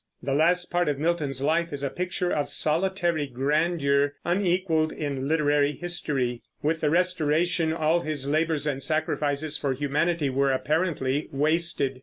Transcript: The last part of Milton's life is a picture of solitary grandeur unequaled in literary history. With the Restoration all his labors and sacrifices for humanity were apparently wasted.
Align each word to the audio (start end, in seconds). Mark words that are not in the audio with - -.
The 0.23 0.33
last 0.33 0.71
part 0.71 0.89
of 0.89 0.97
Milton's 0.97 1.43
life 1.43 1.71
is 1.71 1.83
a 1.83 1.91
picture 1.91 2.31
of 2.31 2.49
solitary 2.49 3.27
grandeur 3.27 4.15
unequaled 4.25 4.91
in 4.91 5.27
literary 5.27 5.73
history. 5.73 6.41
With 6.63 6.81
the 6.81 6.89
Restoration 6.89 7.71
all 7.71 8.01
his 8.01 8.27
labors 8.27 8.65
and 8.65 8.81
sacrifices 8.81 9.59
for 9.59 9.73
humanity 9.75 10.31
were 10.31 10.51
apparently 10.51 11.27
wasted. 11.31 11.99